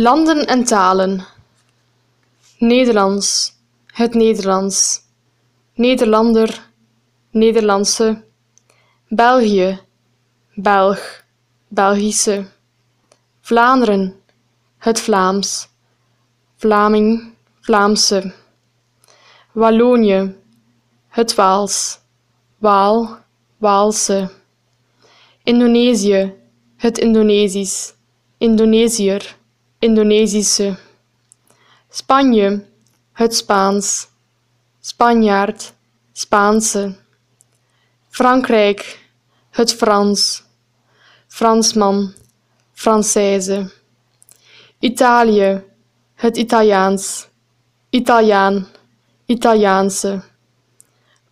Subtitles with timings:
[0.00, 1.26] Landen en talen.
[2.58, 3.52] Nederlands,
[3.86, 5.00] het Nederlands.
[5.74, 6.70] Nederlander,
[7.30, 8.24] Nederlandse.
[9.08, 9.80] België,
[10.54, 11.24] Belg,
[11.68, 12.46] Belgische.
[13.40, 14.20] Vlaanderen,
[14.78, 15.68] het Vlaams.
[16.56, 18.32] Vlaming, Vlaamse.
[19.52, 20.36] Wallonië,
[21.08, 21.98] het Waals.
[22.58, 23.18] Waal,
[23.56, 24.30] Waalse.
[25.42, 26.34] Indonesië,
[26.76, 27.94] het Indonesisch.
[28.38, 29.37] Indonesiër,
[29.80, 30.76] Indonesische.
[31.88, 32.66] Spanje,
[33.12, 34.08] het Spaans.
[34.80, 35.72] Spanjaard,
[36.12, 36.96] Spaanse.
[38.08, 38.98] Frankrijk,
[39.50, 40.44] het Frans.
[41.28, 42.14] Fransman,
[42.74, 43.70] Française.
[44.78, 45.62] Italië,
[46.14, 47.28] het Italiaans.
[47.90, 48.66] Italiaan,
[49.26, 50.22] Italiaanse.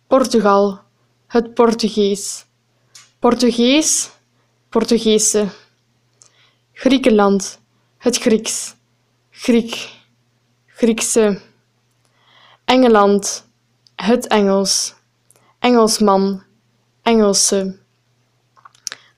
[0.07, 0.79] Portugal,
[1.27, 2.45] het Portugees.
[3.19, 4.09] Portugees,
[4.69, 5.47] Portugese.
[6.73, 7.59] Griekenland,
[8.07, 8.75] het Grieks.
[9.29, 9.89] Griek,
[10.65, 11.41] Griekse.
[12.65, 13.47] Engeland,
[13.95, 14.95] het Engels.
[15.59, 16.43] Engelsman,
[17.01, 17.79] Engelse.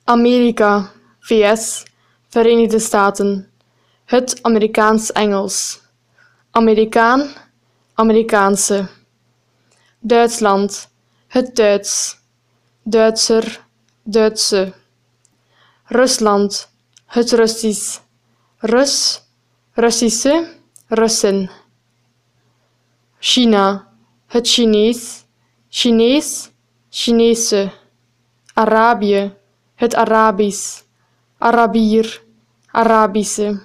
[0.03, 1.83] Amerika, VS,
[2.29, 3.51] Verenigde Staten.
[4.05, 5.81] Het Amerikaans-Engels.
[6.51, 7.29] Amerikaan,
[7.93, 8.87] Amerikaanse.
[9.99, 10.89] Duitsland,
[11.27, 12.17] het Duits.
[12.83, 13.65] Duitser,
[14.03, 14.73] Duitse.
[15.83, 16.69] Rusland,
[17.05, 18.07] het Russisch.
[18.61, 19.21] Rus,
[19.77, 21.49] Russische, Russen.
[23.19, 23.87] China,
[24.27, 25.25] het Chinees.
[25.69, 26.51] Chinees,
[26.89, 27.71] Chinese.
[28.53, 29.33] Arabië,
[29.75, 30.83] het Arabisch.
[31.37, 32.21] Arabier,
[32.71, 33.61] Arabische.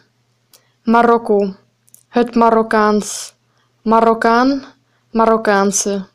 [0.84, 1.56] Marokko,
[2.09, 3.34] het Marokkaans.
[3.83, 4.65] Marokkaan,
[5.11, 6.06] Marokkaanse.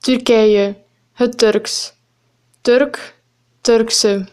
[0.00, 0.76] Turkije,
[1.12, 1.92] het Turks.
[2.60, 3.14] Turk,
[3.60, 4.26] Turkse.